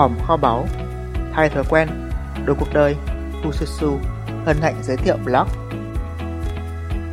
[0.00, 0.66] hòm kho báu,
[1.32, 1.88] thay thói quen,
[2.46, 2.96] đổi cuộc đời,
[3.42, 3.98] Fususu
[4.46, 5.48] hân hạnh giới thiệu blog.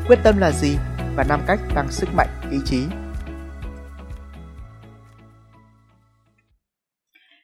[0.07, 0.77] Quyết tâm là gì
[1.15, 2.88] và năm cách tăng sức mạnh ý chí.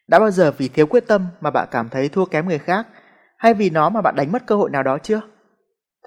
[0.08, 2.88] Đã bao giờ vì thiếu quyết tâm mà bạn cảm thấy thua kém người khác
[3.38, 5.22] hay vì nó mà bạn đánh mất cơ hội nào đó chưa?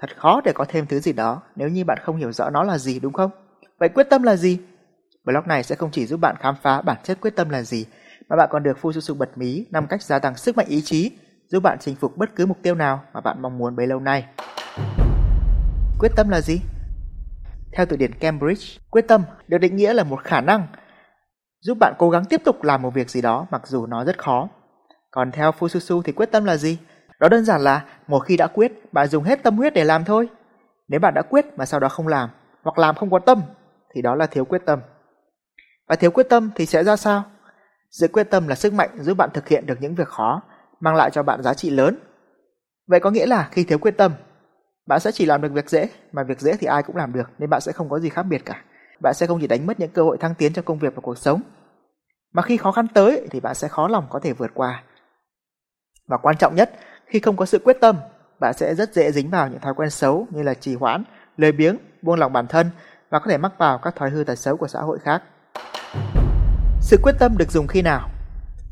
[0.01, 2.63] Thật khó để có thêm thứ gì đó nếu như bạn không hiểu rõ nó
[2.63, 3.31] là gì đúng không?
[3.79, 4.59] Vậy quyết tâm là gì?
[5.23, 7.85] Blog này sẽ không chỉ giúp bạn khám phá bản chất quyết tâm là gì,
[8.29, 11.11] mà bạn còn được Fususu bật mí 5 cách gia tăng sức mạnh ý chí,
[11.47, 13.99] giúp bạn chinh phục bất cứ mục tiêu nào mà bạn mong muốn bấy lâu
[13.99, 14.25] nay.
[15.99, 16.61] Quyết tâm là gì?
[17.73, 20.67] Theo từ điển Cambridge, quyết tâm được định nghĩa là một khả năng
[21.61, 24.17] giúp bạn cố gắng tiếp tục làm một việc gì đó mặc dù nó rất
[24.17, 24.49] khó.
[25.11, 26.77] Còn theo Fususu thì quyết tâm là gì?
[27.19, 30.05] Đó đơn giản là một khi đã quyết, bạn dùng hết tâm huyết để làm
[30.05, 30.29] thôi.
[30.87, 32.29] Nếu bạn đã quyết mà sau đó không làm,
[32.63, 33.41] hoặc làm không có tâm,
[33.95, 34.79] thì đó là thiếu quyết tâm.
[35.87, 37.23] Và thiếu quyết tâm thì sẽ ra sao?
[37.91, 40.41] Sự quyết tâm là sức mạnh giúp bạn thực hiện được những việc khó,
[40.79, 41.99] mang lại cho bạn giá trị lớn.
[42.87, 44.11] Vậy có nghĩa là khi thiếu quyết tâm,
[44.87, 47.29] bạn sẽ chỉ làm được việc dễ, mà việc dễ thì ai cũng làm được
[47.37, 48.63] nên bạn sẽ không có gì khác biệt cả.
[49.01, 51.01] Bạn sẽ không chỉ đánh mất những cơ hội thăng tiến trong công việc và
[51.01, 51.41] cuộc sống,
[52.33, 54.83] mà khi khó khăn tới thì bạn sẽ khó lòng có thể vượt qua.
[56.07, 56.71] Và quan trọng nhất,
[57.05, 57.95] khi không có sự quyết tâm,
[58.39, 61.03] bạn sẽ rất dễ dính vào những thói quen xấu như là trì hoãn,
[61.37, 62.69] lười biếng, buông lòng bản thân
[63.09, 65.23] và có thể mắc vào các thói hư tật xấu của xã hội khác.
[66.87, 68.09] Sự quyết tâm được dùng khi nào?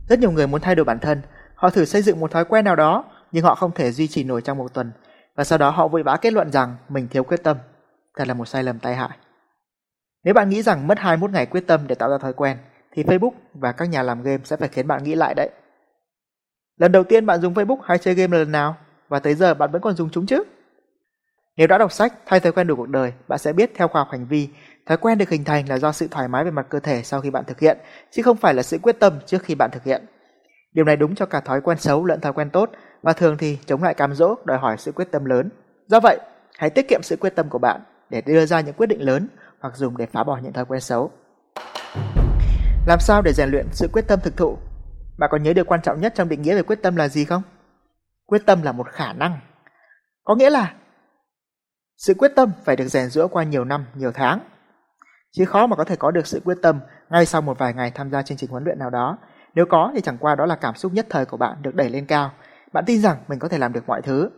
[0.09, 1.21] Rất nhiều người muốn thay đổi bản thân,
[1.55, 4.23] họ thử xây dựng một thói quen nào đó, nhưng họ không thể duy trì
[4.23, 4.91] nổi trong một tuần,
[5.35, 7.57] và sau đó họ vội vã kết luận rằng mình thiếu quyết tâm.
[8.17, 9.09] Thật là một sai lầm tai hại.
[10.23, 12.57] Nếu bạn nghĩ rằng mất 21 ngày quyết tâm để tạo ra thói quen,
[12.91, 15.49] thì Facebook và các nhà làm game sẽ phải khiến bạn nghĩ lại đấy.
[16.77, 18.75] Lần đầu tiên bạn dùng Facebook hay chơi game là lần nào?
[19.07, 20.43] Và tới giờ bạn vẫn còn dùng chúng chứ?
[21.57, 24.01] Nếu đã đọc sách thay thói quen đủ cuộc đời, bạn sẽ biết theo khoa
[24.01, 24.49] học hành vi,
[24.85, 27.21] thói quen được hình thành là do sự thoải mái về mặt cơ thể sau
[27.21, 27.77] khi bạn thực hiện,
[28.11, 30.05] chứ không phải là sự quyết tâm trước khi bạn thực hiện.
[30.73, 32.69] Điều này đúng cho cả thói quen xấu lẫn thói quen tốt
[33.01, 35.49] và thường thì chống lại cám dỗ đòi hỏi sự quyết tâm lớn.
[35.87, 36.19] Do vậy,
[36.57, 39.27] hãy tiết kiệm sự quyết tâm của bạn để đưa ra những quyết định lớn
[39.59, 41.11] hoặc dùng để phá bỏ những thói quen xấu.
[42.87, 44.57] Làm sao để rèn luyện sự quyết tâm thực thụ?
[45.17, 47.25] Bạn có nhớ điều quan trọng nhất trong định nghĩa về quyết tâm là gì
[47.25, 47.41] không?
[48.25, 49.39] Quyết tâm là một khả năng.
[50.23, 50.73] Có nghĩa là
[51.97, 54.39] sự quyết tâm phải được rèn giũa qua nhiều năm, nhiều tháng.
[55.35, 56.79] Chứ khó mà có thể có được sự quyết tâm
[57.09, 59.17] ngay sau một vài ngày tham gia chương trình huấn luyện nào đó.
[59.55, 61.89] Nếu có thì chẳng qua đó là cảm xúc nhất thời của bạn được đẩy
[61.89, 62.31] lên cao.
[62.73, 64.29] Bạn tin rằng mình có thể làm được mọi thứ.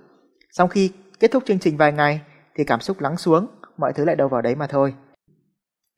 [0.51, 2.21] Sau khi kết thúc chương trình vài ngày
[2.55, 3.47] thì cảm xúc lắng xuống,
[3.77, 4.93] mọi thứ lại đâu vào đấy mà thôi.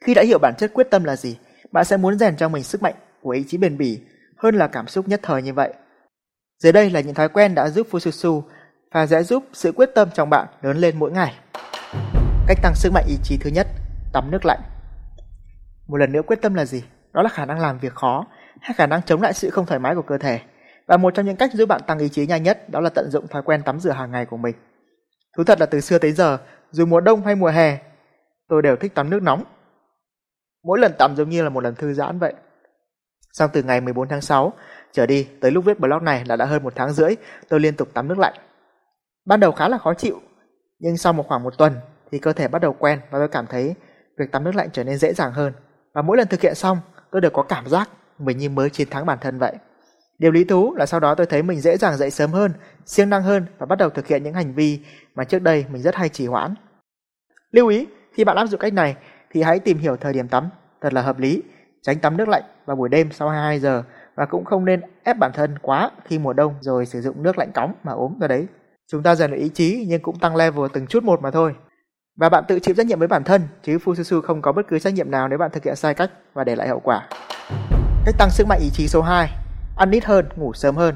[0.05, 1.37] Khi đã hiểu bản chất quyết tâm là gì,
[1.71, 4.01] bạn sẽ muốn rèn cho mình sức mạnh của ý chí bền bỉ
[4.37, 5.73] hơn là cảm xúc nhất thời như vậy.
[6.63, 8.41] Dưới đây là những thói quen đã giúp Fususu
[8.91, 11.33] và sẽ giúp sự quyết tâm trong bạn lớn lên mỗi ngày.
[12.47, 13.67] Cách tăng sức mạnh ý chí thứ nhất,
[14.13, 14.59] tắm nước lạnh.
[15.89, 16.83] Một lần nữa quyết tâm là gì?
[17.13, 18.25] Đó là khả năng làm việc khó
[18.61, 20.39] hay khả năng chống lại sự không thoải mái của cơ thể.
[20.87, 23.09] Và một trong những cách giúp bạn tăng ý chí nhanh nhất đó là tận
[23.11, 24.55] dụng thói quen tắm rửa hàng ngày của mình.
[25.37, 26.37] Thú thật là từ xưa tới giờ,
[26.71, 27.77] dù mùa đông hay mùa hè,
[28.47, 29.43] tôi đều thích tắm nước nóng.
[30.63, 32.33] Mỗi lần tắm giống như là một lần thư giãn vậy.
[33.33, 34.53] Xong từ ngày 14 tháng 6
[34.91, 37.15] trở đi tới lúc viết blog này là đã hơn một tháng rưỡi
[37.49, 38.33] tôi liên tục tắm nước lạnh.
[39.25, 40.21] Ban đầu khá là khó chịu,
[40.79, 41.75] nhưng sau một khoảng một tuần
[42.11, 43.75] thì cơ thể bắt đầu quen và tôi cảm thấy
[44.17, 45.53] việc tắm nước lạnh trở nên dễ dàng hơn.
[45.93, 46.77] Và mỗi lần thực hiện xong,
[47.11, 47.89] tôi đều có cảm giác
[48.19, 49.53] mình như mới chiến thắng bản thân vậy.
[50.19, 52.53] Điều lý thú là sau đó tôi thấy mình dễ dàng dậy sớm hơn,
[52.85, 54.79] siêng năng hơn và bắt đầu thực hiện những hành vi
[55.15, 56.55] mà trước đây mình rất hay trì hoãn.
[57.51, 58.95] Lưu ý, khi bạn áp dụng cách này
[59.31, 60.49] thì hãy tìm hiểu thời điểm tắm
[60.81, 61.43] thật là hợp lý,
[61.81, 63.83] tránh tắm nước lạnh vào buổi đêm sau 22 giờ
[64.15, 67.37] và cũng không nên ép bản thân quá khi mùa đông rồi sử dụng nước
[67.37, 68.47] lạnh cóng mà ốm ra đấy.
[68.91, 71.53] Chúng ta rèn luyện ý chí nhưng cũng tăng level từng chút một mà thôi.
[72.19, 74.79] Và bạn tự chịu trách nhiệm với bản thân, chứ Fususu không có bất cứ
[74.79, 77.07] trách nhiệm nào nếu bạn thực hiện sai cách và để lại hậu quả.
[78.05, 79.29] Cách tăng sức mạnh ý chí số 2,
[79.77, 80.95] ăn ít hơn, ngủ sớm hơn.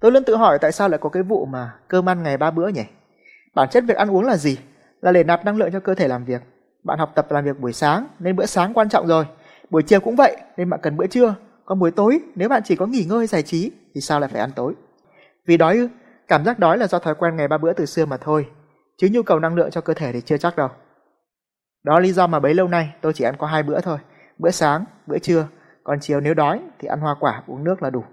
[0.00, 2.50] Tôi luôn tự hỏi tại sao lại có cái vụ mà cơm ăn ngày ba
[2.50, 2.84] bữa nhỉ?
[3.54, 4.58] Bản chất việc ăn uống là gì?
[5.00, 6.42] Là để nạp năng lượng cho cơ thể làm việc.
[6.84, 9.24] Bạn học tập làm việc buổi sáng nên bữa sáng quan trọng rồi.
[9.70, 11.34] Buổi chiều cũng vậy nên bạn cần bữa trưa.
[11.64, 14.40] Còn buổi tối nếu bạn chỉ có nghỉ ngơi giải trí thì sao lại phải
[14.40, 14.74] ăn tối?
[15.46, 15.88] Vì đói ư?
[16.28, 18.46] Cảm giác đói là do thói quen ngày ba bữa từ xưa mà thôi,
[18.96, 20.68] chứ nhu cầu năng lượng cho cơ thể thì chưa chắc đâu.
[21.84, 23.98] Đó lý do mà bấy lâu nay tôi chỉ ăn có hai bữa thôi,
[24.38, 25.46] bữa sáng, bữa trưa,
[25.84, 28.04] còn chiều nếu đói thì ăn hoa quả, uống nước là đủ.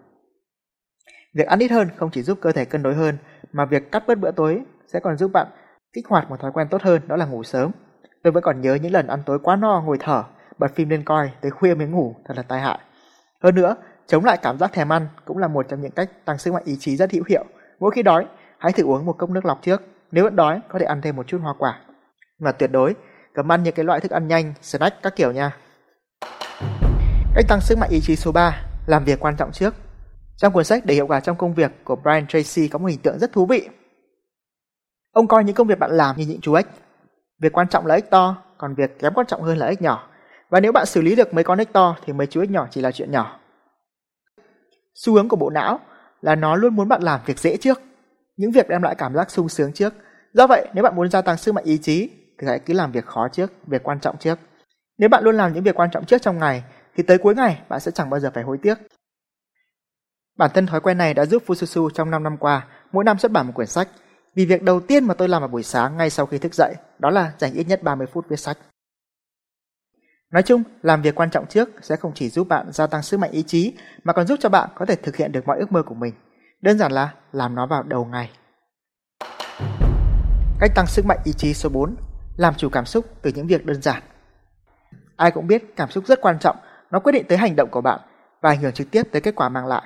[1.33, 3.17] Việc ăn ít hơn không chỉ giúp cơ thể cân đối hơn,
[3.51, 5.47] mà việc cắt bớt bữa tối sẽ còn giúp bạn
[5.93, 7.71] kích hoạt một thói quen tốt hơn, đó là ngủ sớm.
[8.23, 10.23] Tôi vẫn còn nhớ những lần ăn tối quá no ngồi thở,
[10.57, 12.79] bật phim lên coi, tới khuya mới ngủ, thật là tai hại.
[13.43, 13.75] Hơn nữa,
[14.07, 16.63] chống lại cảm giác thèm ăn cũng là một trong những cách tăng sức mạnh
[16.65, 17.45] ý chí rất hữu hiệu.
[17.79, 18.25] Mỗi khi đói,
[18.57, 19.81] hãy thử uống một cốc nước lọc trước.
[20.11, 21.79] Nếu vẫn đói, có thể ăn thêm một chút hoa quả.
[22.39, 22.95] Và tuyệt đối,
[23.33, 25.57] cấm ăn những cái loại thức ăn nhanh, snack các kiểu nha.
[27.35, 29.75] Cách tăng sức mạnh ý chí số 3, làm việc quan trọng trước.
[30.37, 33.01] Trong cuốn sách Để hiệu quả trong công việc của Brian Tracy có một hình
[33.01, 33.69] tượng rất thú vị.
[35.11, 36.67] Ông coi những công việc bạn làm như những chú ếch.
[37.39, 40.07] Việc quan trọng là ếch to, còn việc kém quan trọng hơn là ếch nhỏ.
[40.49, 42.67] Và nếu bạn xử lý được mấy con ếch to thì mấy chú ếch nhỏ
[42.71, 43.39] chỉ là chuyện nhỏ.
[44.95, 45.79] Xu hướng của bộ não
[46.21, 47.81] là nó luôn muốn bạn làm việc dễ trước,
[48.41, 49.93] những việc đem lại cảm giác sung sướng trước.
[50.33, 52.91] Do vậy, nếu bạn muốn gia tăng sức mạnh ý chí thì hãy cứ làm
[52.91, 54.39] việc khó trước, việc quan trọng trước.
[54.97, 56.63] Nếu bạn luôn làm những việc quan trọng trước trong ngày
[56.95, 58.75] thì tới cuối ngày bạn sẽ chẳng bao giờ phải hối tiếc.
[60.37, 63.31] Bản thân thói quen này đã giúp Fususu trong 5 năm qua mỗi năm xuất
[63.31, 63.87] bản một quyển sách.
[64.35, 66.75] Vì việc đầu tiên mà tôi làm vào buổi sáng ngay sau khi thức dậy
[66.99, 68.57] đó là dành ít nhất 30 phút viết sách.
[70.31, 73.19] Nói chung, làm việc quan trọng trước sẽ không chỉ giúp bạn gia tăng sức
[73.19, 73.73] mạnh ý chí
[74.03, 76.13] mà còn giúp cho bạn có thể thực hiện được mọi ước mơ của mình.
[76.61, 78.29] Đơn giản là làm nó vào đầu ngày.
[80.59, 81.95] Cách tăng sức mạnh ý chí số 4,
[82.37, 84.03] làm chủ cảm xúc từ những việc đơn giản.
[85.15, 86.55] Ai cũng biết cảm xúc rất quan trọng,
[86.91, 87.99] nó quyết định tới hành động của bạn
[88.41, 89.83] và ảnh hưởng trực tiếp tới kết quả mang lại.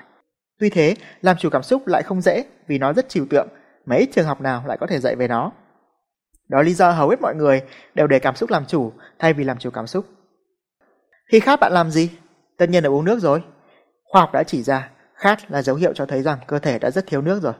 [0.60, 3.48] Tuy thế, làm chủ cảm xúc lại không dễ vì nó rất trừu tượng,
[3.86, 5.52] mấy trường học nào lại có thể dạy về nó.
[6.50, 7.62] Đó lý do hầu hết mọi người
[7.94, 10.06] đều để cảm xúc làm chủ thay vì làm chủ cảm xúc.
[11.32, 12.12] Khi khát bạn làm gì?
[12.58, 13.44] Tất nhiên là uống nước rồi.
[14.04, 16.92] Khoa học đã chỉ ra, khát là dấu hiệu cho thấy rằng cơ thể đã
[16.92, 17.54] rất thiếu nước rồi.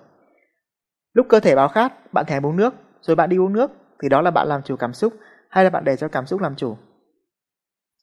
[1.14, 3.72] Lúc cơ thể báo khát, bạn thèm uống nước, rồi bạn đi uống nước,
[4.02, 5.14] thì đó là bạn làm chủ cảm xúc
[5.50, 6.78] hay là bạn để cho cảm xúc làm chủ.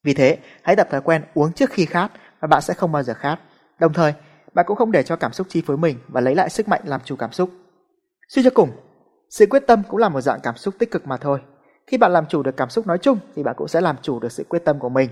[0.04, 3.02] Vì thế, hãy tập thói quen uống trước khi khát và bạn sẽ không bao
[3.02, 3.38] giờ khát.
[3.78, 4.14] Đồng thời,
[4.54, 6.80] bạn cũng không để cho cảm xúc chi phối mình và lấy lại sức mạnh
[6.84, 7.50] làm chủ cảm xúc.
[8.28, 8.70] Suy cho cùng,
[9.30, 11.40] sự quyết tâm cũng là một dạng cảm xúc tích cực mà thôi.
[11.86, 14.20] Khi bạn làm chủ được cảm xúc nói chung thì bạn cũng sẽ làm chủ
[14.20, 15.10] được sự quyết tâm của mình.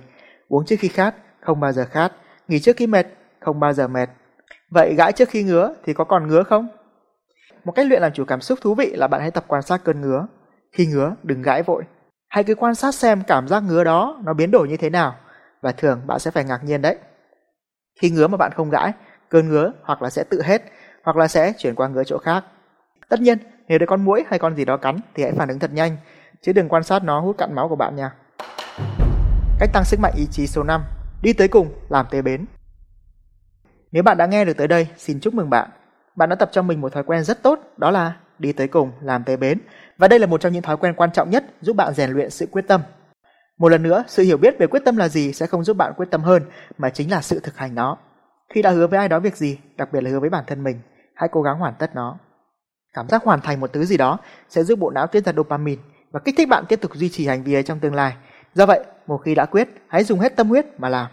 [0.49, 2.13] Uống trước khi khát, không bao giờ khát.
[2.49, 3.07] Nghỉ trước khi mệt,
[3.41, 4.09] không bao giờ mệt.
[4.71, 6.69] Vậy gãi trước khi ngứa thì có còn ngứa không?
[7.65, 9.81] Một cách luyện làm chủ cảm xúc thú vị là bạn hãy tập quan sát
[9.85, 10.27] cơn ngứa.
[10.73, 11.85] Khi ngứa, đừng gãi vội.
[12.29, 15.17] Hãy cứ quan sát xem cảm giác ngứa đó nó biến đổi như thế nào.
[15.63, 16.97] Và thường bạn sẽ phải ngạc nhiên đấy.
[18.01, 18.93] Khi ngứa mà bạn không gãi,
[19.29, 20.63] cơn ngứa hoặc là sẽ tự hết,
[21.05, 22.45] hoặc là sẽ chuyển qua ngứa chỗ khác.
[23.09, 23.39] Tất nhiên,
[23.69, 25.97] nếu để con muỗi hay con gì đó cắn thì hãy phản ứng thật nhanh,
[26.43, 28.13] chứ đừng quan sát nó hút cạn máu của bạn nha.
[29.61, 30.83] Cách tăng sức mạnh ý chí số 5,
[31.23, 32.47] đi tới cùng, làm tế bến.
[33.93, 35.71] Nếu bạn đã nghe được tới đây, xin chúc mừng bạn.
[36.17, 38.93] Bạn đã tập cho mình một thói quen rất tốt, đó là đi tới cùng,
[39.01, 39.59] làm tới bến.
[39.99, 42.31] Và đây là một trong những thói quen quan trọng nhất giúp bạn rèn luyện
[42.31, 42.81] sự quyết tâm.
[43.59, 45.93] Một lần nữa, sự hiểu biết về quyết tâm là gì sẽ không giúp bạn
[45.97, 46.43] quyết tâm hơn,
[46.79, 47.97] mà chính là sự thực hành nó.
[48.55, 50.63] Khi đã hứa với ai đó việc gì, đặc biệt là hứa với bản thân
[50.63, 50.81] mình,
[51.15, 52.19] hãy cố gắng hoàn tất nó.
[52.95, 55.83] Cảm giác hoàn thành một thứ gì đó sẽ giúp bộ não tiết ra dopamine
[56.11, 58.15] và kích thích bạn tiếp tục duy trì hành vi ấy trong tương lai.
[58.55, 61.07] Do vậy, một khi đã quyết, hãy dùng hết tâm huyết mà làm.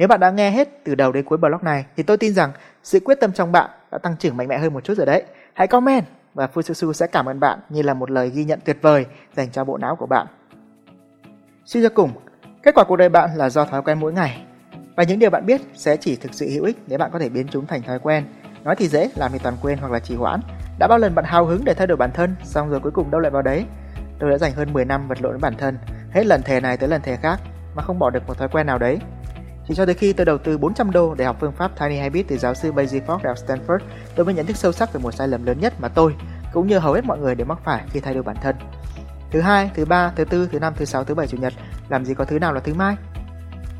[0.00, 2.52] Nếu bạn đã nghe hết từ đầu đến cuối blog này thì tôi tin rằng
[2.82, 5.22] sự quyết tâm trong bạn đã tăng trưởng mạnh mẽ hơn một chút rồi đấy.
[5.52, 6.04] Hãy comment
[6.34, 9.06] và Fususu sẽ cảm ơn bạn như là một lời ghi nhận tuyệt vời
[9.36, 10.26] dành cho bộ não của bạn.
[11.64, 12.10] Suy cho cùng,
[12.62, 14.42] kết quả cuộc đời bạn là do thói quen mỗi ngày.
[14.96, 17.28] Và những điều bạn biết sẽ chỉ thực sự hữu ích nếu bạn có thể
[17.28, 18.24] biến chúng thành thói quen.
[18.64, 20.40] Nói thì dễ, làm thì toàn quên hoặc là trì hoãn.
[20.78, 23.10] Đã bao lần bạn hào hứng để thay đổi bản thân, xong rồi cuối cùng
[23.10, 23.64] đâu lại vào đấy.
[24.18, 25.78] Tôi đã dành hơn 10 năm vật lộn với bản thân,
[26.10, 27.40] hết lần thề này tới lần thề khác
[27.74, 28.98] mà không bỏ được một thói quen nào đấy
[29.70, 32.28] thì cho tới khi tôi đầu tư 400 đô để học phương pháp Tiny Habits
[32.28, 33.78] từ giáo sư Basie Fogg đại học Stanford,
[34.14, 36.14] tôi mới nhận thức sâu sắc về một sai lầm lớn nhất mà tôi
[36.52, 38.56] cũng như hầu hết mọi người đều mắc phải khi thay đổi bản thân.
[39.30, 41.52] Thứ hai, thứ ba, thứ tư, thứ năm, thứ sáu, thứ bảy, chủ nhật,
[41.88, 42.96] làm gì có thứ nào là thứ mai?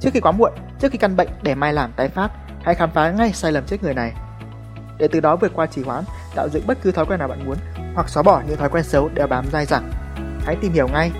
[0.01, 2.31] Trước khi quá muộn, trước khi căn bệnh để mai làm tái phát,
[2.63, 4.13] hãy khám phá ngay sai lầm chết người này.
[4.99, 6.05] Để từ đó vượt qua trì hoãn,
[6.35, 7.57] tạo dựng bất cứ thói quen nào bạn muốn
[7.95, 9.91] hoặc xóa bỏ những thói quen xấu đeo bám dai dẳng.
[10.47, 11.13] Hãy tìm hiểu ngay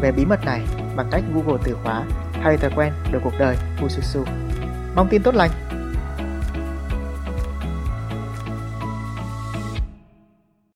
[0.00, 0.62] về bí mật này
[0.96, 2.04] bằng cách Google từ khóa
[2.44, 4.24] hay thói quen đổi cuộc đời Fususu.
[4.94, 5.50] Mong tin tốt lành